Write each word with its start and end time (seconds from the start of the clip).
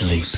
sleep. 0.00 0.29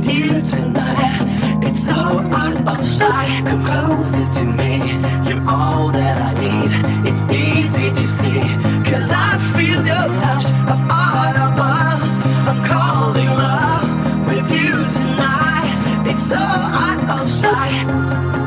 with 0.00 0.14
you 0.14 0.40
tonight. 0.42 1.62
It's 1.62 1.84
so 1.84 1.92
out 1.92 2.66
of 2.66 2.86
sight. 2.86 3.44
Come 3.46 3.64
closer 3.64 4.26
to 4.40 4.44
me. 4.44 4.78
You're 5.28 5.44
all 5.48 5.90
that 5.90 6.16
I 6.18 6.32
need. 6.40 7.08
It's 7.08 7.24
easy 7.24 7.90
to 7.90 8.08
see. 8.08 8.40
Cause 8.90 9.10
I 9.12 9.36
feel 9.56 9.84
your 9.84 10.08
touch 10.22 10.46
of 10.72 10.80
all 10.90 11.34
above. 11.48 12.02
I'm 12.48 12.64
calling 12.64 13.26
love 13.26 14.26
with 14.26 14.50
you 14.50 14.72
tonight. 14.96 16.06
It's 16.06 16.28
so 16.28 16.36
out 16.36 17.20
of 17.20 17.28
sight. 17.28 18.39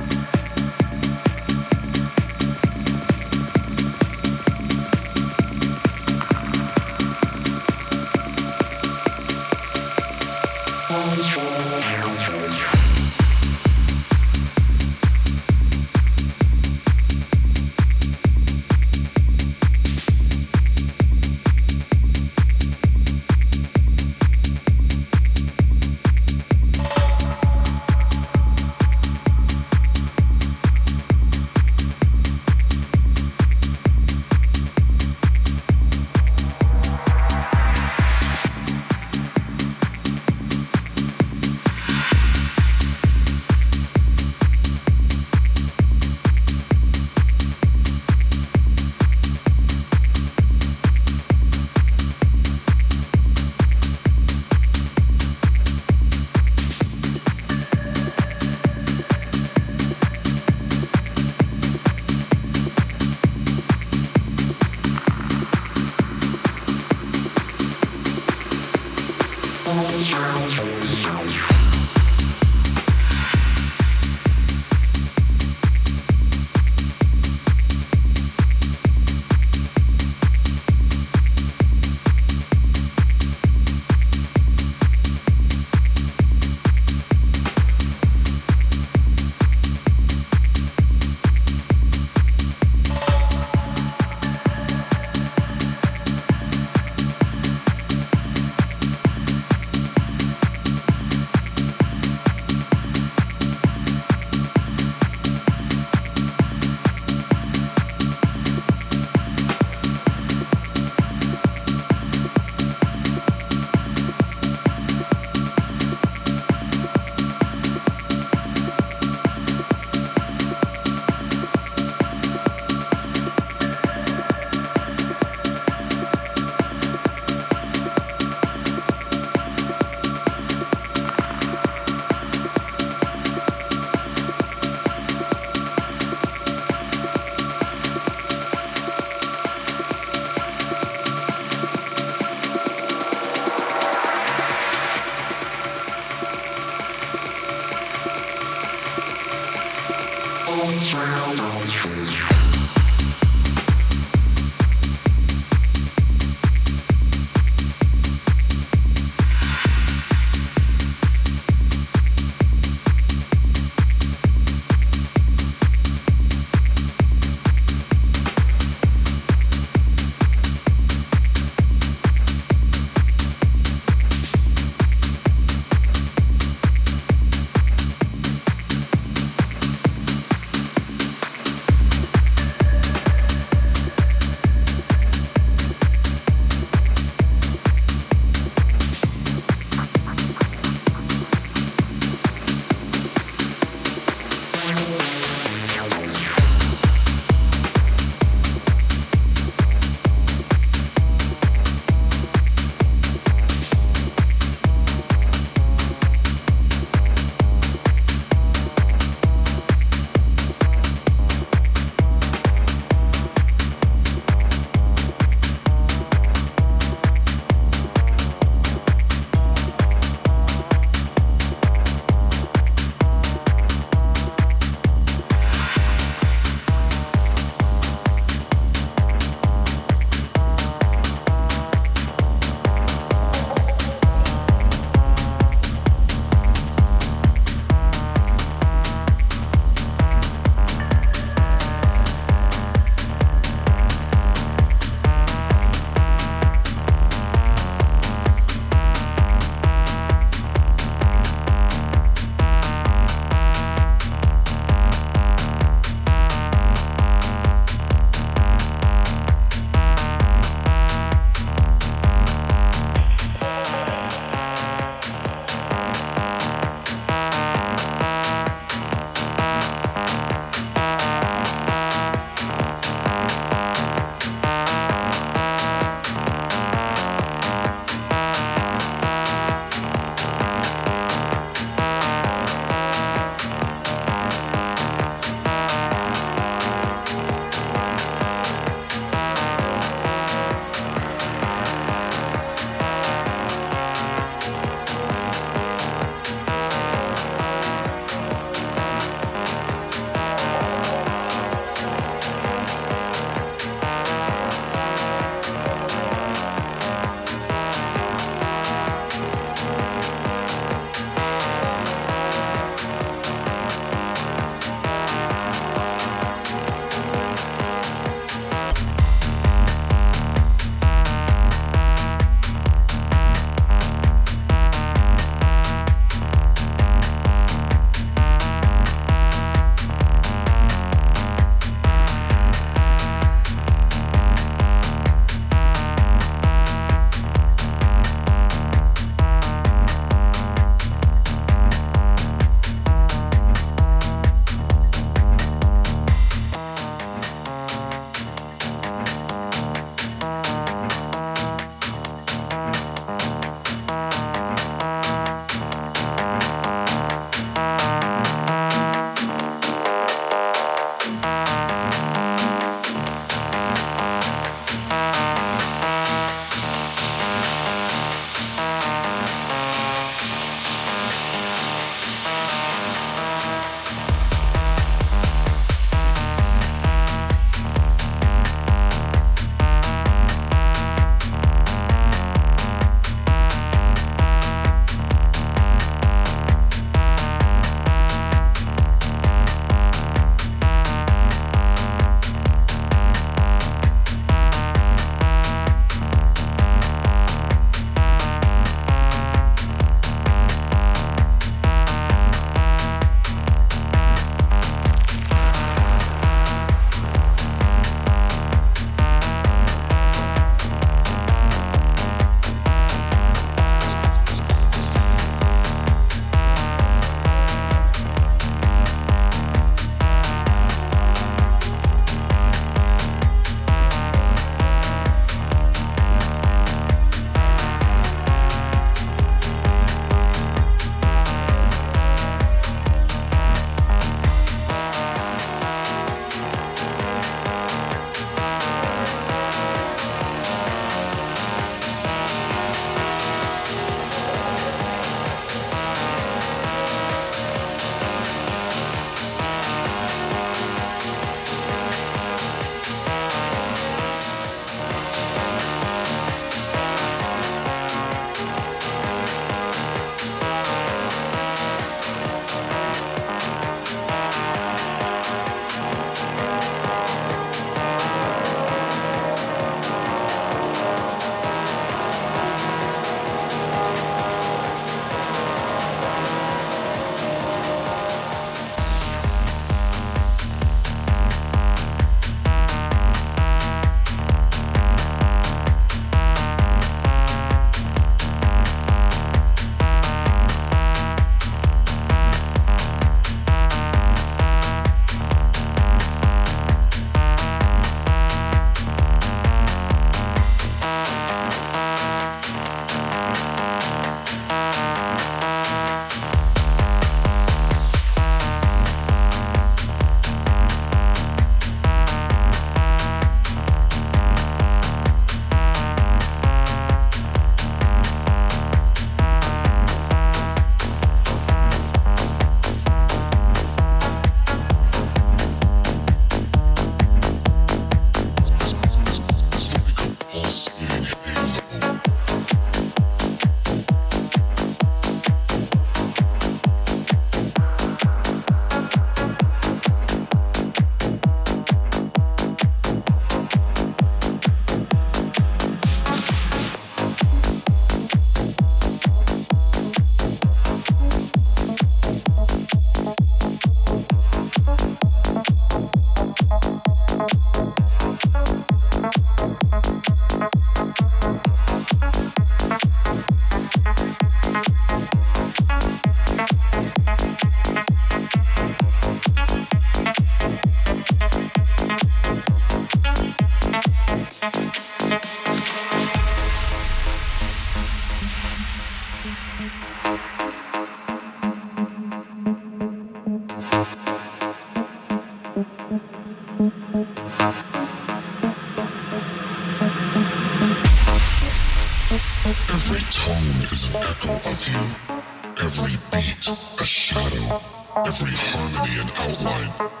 Every 598.03 598.31
harmony, 598.33 598.99
and 598.99 599.11
outline. 599.17 600.00